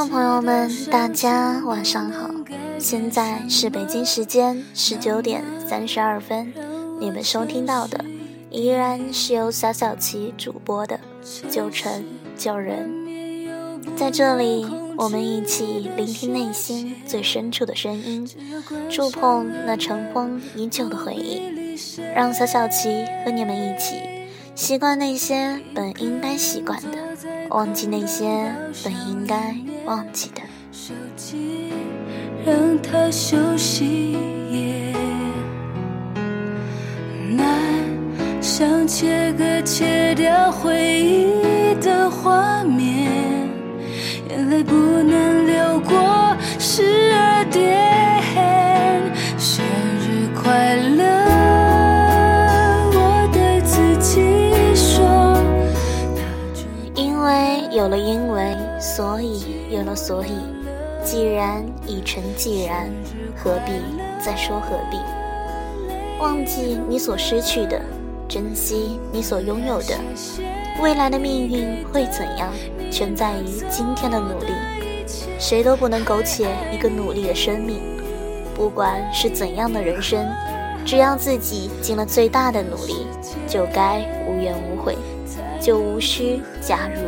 [0.00, 2.30] 众朋友们，大家晚上好，
[2.78, 6.54] 现在是北京时间十九点三十二分，
[6.98, 8.02] 你们收听到的
[8.48, 10.98] 依然是由小小琪主播的
[11.50, 12.02] 《旧城
[12.34, 12.88] 旧人》，
[13.94, 14.66] 在这里，
[14.96, 18.26] 我们一起聆听内心最深处的声音，
[18.88, 21.76] 触碰那尘封已久的回忆，
[22.14, 23.96] 让小小琪和你们一起
[24.54, 26.98] 习惯那些本应该习惯的。
[27.50, 28.50] 忘记那些
[28.84, 30.40] 本应该忘记的。
[30.72, 31.72] 手机
[32.44, 34.16] 让它休息，
[37.36, 37.46] 难
[38.40, 43.48] 想切割切掉回忆的画面，
[44.30, 47.89] 眼泪不能流过十二点，
[59.70, 60.32] 有了所以。
[61.02, 62.90] 既然已成既然，
[63.34, 63.72] 何必
[64.22, 64.98] 再说何必？
[66.18, 67.80] 忘记你所失去的，
[68.28, 69.98] 珍惜你所拥有的。
[70.82, 72.52] 未来的命运会怎样，
[72.90, 74.52] 全在于今天的努力。
[75.38, 77.80] 谁都不能苟且一个努力的生命。
[78.54, 80.28] 不管是怎样的人生，
[80.84, 83.06] 只要自己尽了最大的努力，
[83.48, 84.98] 就该无怨无悔，
[85.58, 87.00] 就无需加入。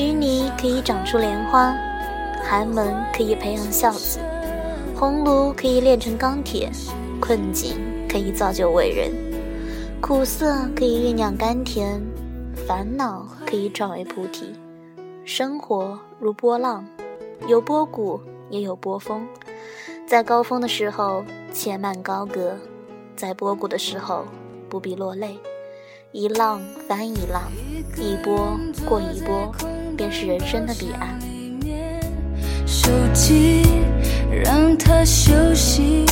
[0.00, 1.74] 淤泥可以长出莲花，
[2.42, 4.18] 寒门可以培养孝子，
[4.96, 6.70] 红炉可以炼成钢铁，
[7.20, 7.76] 困境
[8.08, 9.12] 可以造就伟人，
[10.00, 12.00] 苦涩可以酝酿甘甜，
[12.66, 14.54] 烦恼可以转为菩提。
[15.26, 16.82] 生活如波浪，
[17.46, 19.26] 有波谷也有波峰，
[20.06, 22.56] 在高峰的时候且慢高歌，
[23.14, 24.24] 在波谷的时候
[24.70, 25.38] 不必落泪。
[26.12, 26.58] 一浪
[26.88, 27.42] 翻一浪，
[27.98, 28.58] 一波
[28.88, 29.52] 过一波。
[30.00, 31.18] 便是人生的彼岸。
[32.66, 33.66] 手机
[34.42, 36.06] 让它休息，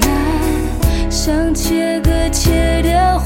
[0.00, 3.18] 难想切割切掉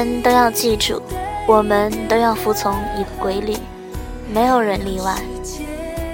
[0.00, 1.02] 人都要记住，
[1.46, 3.54] 我们都要服从一个规律，
[4.32, 5.14] 没有人例外，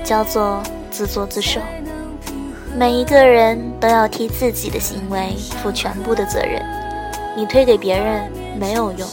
[0.03, 0.61] 叫做
[0.91, 1.61] 自作自受。
[2.77, 6.61] 每一个人都要替自己的行为负全部的责任，
[7.37, 9.09] 你推给别人没有用，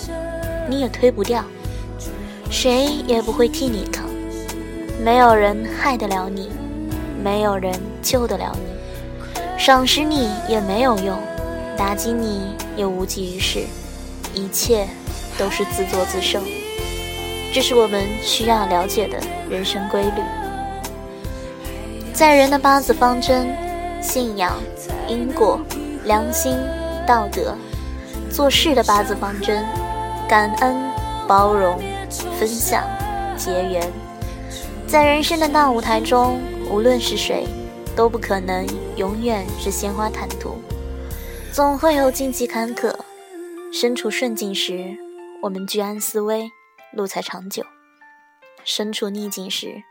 [0.67, 1.44] 你也推不掉，
[2.50, 4.05] 谁也不会替你扛。
[5.03, 6.50] 没有人害得了你，
[7.23, 11.16] 没有人救得了你，赏识你也没有用，
[11.78, 13.67] 打击你也无济于事。
[14.33, 14.88] 一切
[15.38, 16.39] 都是自作自受，
[17.53, 19.17] 这是我们需要了解的
[19.49, 20.21] 人生规律。
[22.13, 23.55] 在人的八字方针，
[24.01, 24.53] 信仰、
[25.07, 25.59] 因果、
[26.05, 26.57] 良心、
[27.07, 27.55] 道德；
[28.29, 29.66] 做事的八字方针，
[30.27, 30.75] 感恩、
[31.27, 31.79] 包容、
[32.39, 32.83] 分享、
[33.38, 33.91] 结缘。
[34.88, 36.39] 在人生的大舞台中，
[36.69, 37.47] 无论是谁，
[37.95, 40.55] 都不可能永远是鲜花坦途，
[41.51, 42.93] 总会有荆棘坎坷。
[43.75, 44.95] 身处顺境时，
[45.41, 46.51] 我们居安思危，
[46.91, 47.63] 路才长久；
[48.63, 49.81] 身处逆境时，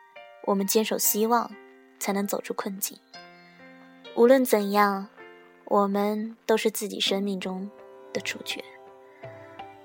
[0.47, 1.51] 我们坚守希望，
[1.99, 2.97] 才能走出困境。
[4.15, 5.09] 无论怎样，
[5.65, 7.69] 我们都是自己生命中
[8.13, 8.65] 的主角。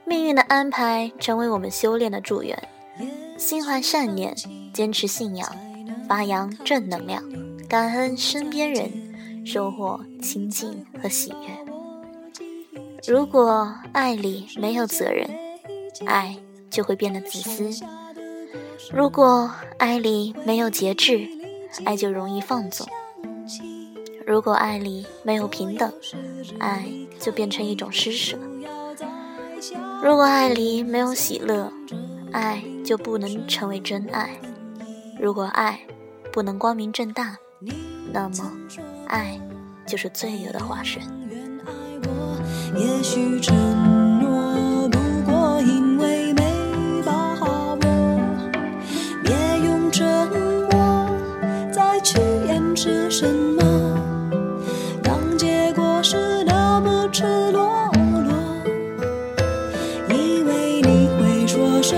[0.06, 2.70] 命运的安排成为我们修炼的助缘。
[3.36, 4.36] 心怀善念，
[4.76, 5.52] 坚持信仰，
[6.08, 7.24] 发扬正能量，
[7.68, 11.77] 感恩身边人，收获清净和喜悦。
[13.06, 15.30] 如果爱里没有责任，
[16.06, 16.38] 爱
[16.70, 17.84] 就会变得自私；
[18.92, 21.28] 如果爱里没有节制，
[21.86, 22.88] 爱就容易放纵；
[24.26, 25.92] 如果爱里没有平等，
[26.60, 26.86] 爱
[27.20, 28.38] 就变成一种施舍；
[30.04, 31.72] 如果爱里没有喜乐，
[32.32, 34.30] 爱就不能成为真爱；
[35.20, 35.80] 如果爱
[36.32, 37.38] 不能光明正大，
[38.12, 38.52] 那么
[39.08, 39.40] 爱
[39.86, 41.02] 就是罪恶的化身。
[42.76, 43.56] 也许承
[44.20, 46.44] 诺不过因为没
[47.06, 47.12] 把
[47.42, 47.78] 握，
[49.24, 49.34] 别
[49.66, 50.28] 用沉
[50.70, 51.10] 默
[51.72, 53.64] 再去掩饰什么。
[55.02, 57.08] 当结果是那么。
[57.10, 58.32] 赤裸裸，
[60.10, 61.96] 以为你会说什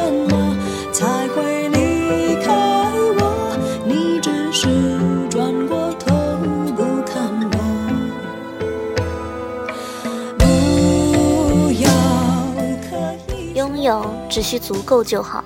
[13.83, 15.43] 有只需足够就好。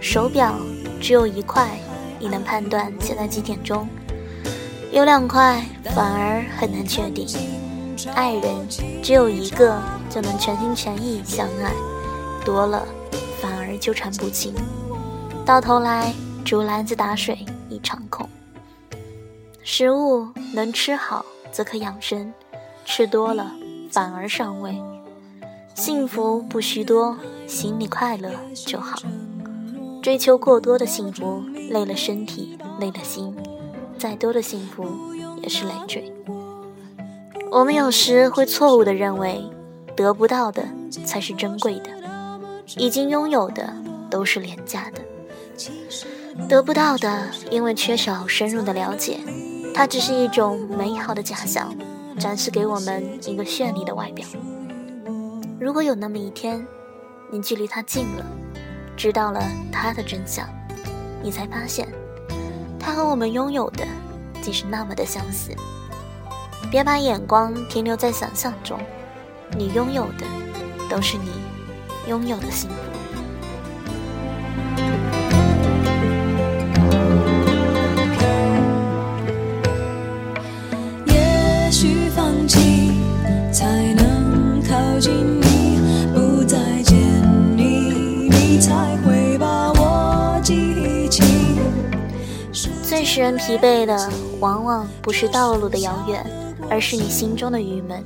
[0.00, 0.54] 手表
[1.00, 1.78] 只有一块，
[2.18, 3.88] 你能判断现在几点钟？
[4.90, 5.64] 有两块，
[5.94, 7.26] 反而很难确定。
[8.14, 8.68] 爱人
[9.02, 9.80] 只有一个，
[10.10, 11.70] 就能全心全意相爱；
[12.44, 12.84] 多了，
[13.40, 14.54] 反而纠缠不清。
[15.46, 16.12] 到头来，
[16.44, 18.28] 竹篮子打水一场空。
[19.62, 22.32] 食物能吃好，则可养生；
[22.84, 23.52] 吃多了，
[23.90, 24.76] 反而伤胃。
[25.74, 27.16] 幸福不需多，
[27.46, 28.98] 心里快乐就好。
[30.02, 33.34] 追求过多的幸福，累了身体，累了心。
[33.98, 34.84] 再多的幸福
[35.42, 36.12] 也是累赘。
[37.50, 39.44] 我们有时会错误的认为，
[39.96, 40.64] 得不到的
[41.04, 41.90] 才是珍贵的，
[42.76, 43.72] 已经拥有的
[44.10, 45.00] 都是廉价的。
[46.48, 49.20] 得不到的，因为缺少深入的了解，
[49.74, 51.74] 它只是一种美好的假象，
[52.18, 54.26] 展示给我们一个绚丽的外表。
[55.62, 56.66] 如果有那么一天，
[57.30, 58.26] 你距离他近了，
[58.96, 60.44] 知道了他的真相，
[61.22, 61.86] 你才发现。
[62.80, 63.86] 他和我们拥有的
[64.40, 65.52] 竟是那么的相似。
[66.68, 68.76] 别把眼光停留在想象中，
[69.56, 70.26] 你拥有的
[70.90, 71.30] 都是你
[72.08, 72.76] 拥有的幸福。
[88.62, 91.20] 才会把我记起。
[92.84, 96.24] 最使人疲惫的，往往不是道路的遥远，
[96.70, 98.00] 而是你心中的郁闷；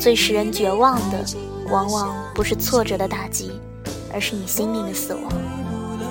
[0.00, 1.24] 最使人绝望的，
[1.70, 3.52] 往往不是挫折的打击，
[4.12, 5.22] 而是你心灵的死亡。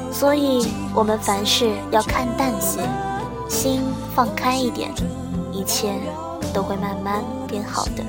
[0.09, 0.65] 所以，
[0.95, 2.79] 我们凡事要看淡些，
[3.49, 3.81] 心
[4.15, 4.89] 放开一点，
[5.51, 5.91] 一切
[6.53, 8.03] 都会慢慢变好的。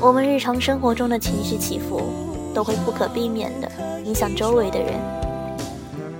[0.00, 2.02] 我们日常生活中的情绪起伏，
[2.52, 3.70] 都会不可避免的
[4.04, 4.94] 影响周围的人。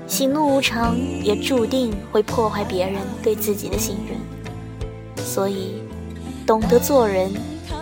[0.06, 4.18] 喜怒无常，也注定会破坏别人对自己的信任。
[5.24, 5.82] 所以，
[6.46, 7.30] 懂得做人，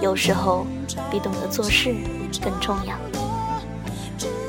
[0.02, 0.66] 有时候
[1.10, 1.94] 比懂得做事
[2.42, 2.94] 更重要。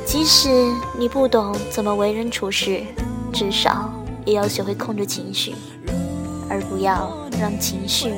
[0.05, 0.49] 即使
[0.97, 2.83] 你不懂怎么为人处事，
[3.31, 3.93] 至少
[4.25, 5.55] 也要学会控制情绪，
[6.49, 8.11] 而不要让情绪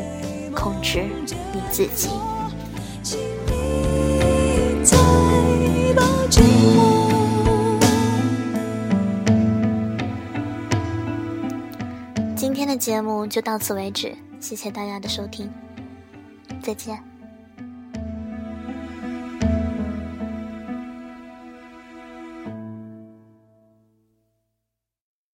[0.55, 1.03] 控制
[1.53, 2.09] 你自己。
[4.83, 4.97] 再
[5.95, 6.01] 抱
[12.41, 15.47] 今天的节目就到此为止，谢谢大家的收听，
[16.59, 17.10] 再见。